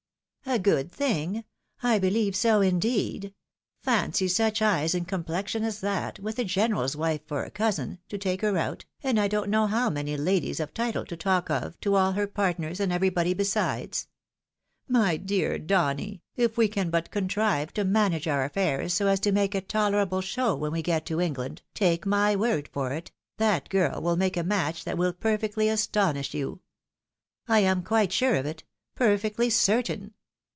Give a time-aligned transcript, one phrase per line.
[0.51, 1.45] "A good thing?
[1.81, 3.33] I beheve so, indeed!
[3.83, 8.17] Fancy such eyes and complexion as that, with a general's wife for a cousin, to
[8.17, 11.79] take her out, and I don't know how many ladies of title to talk of,
[11.81, 14.07] to all her partners and everybody besides!
[14.89, 19.31] My dear Donny, if we can but contrive to manage our affairs so as to
[19.31, 23.69] make a tolerable show when we get to England, take my word for it, that
[23.69, 26.59] girl will make a match that will perfectly astonish you.
[27.47, 28.65] I am quite sure of it,
[28.95, 30.13] perfectly certain.